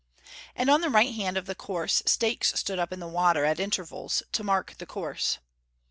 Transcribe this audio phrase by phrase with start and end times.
[0.55, 3.59] And on the right hand of the course stakes stood up in the water, at
[3.59, 5.37] intervals, to mark the course.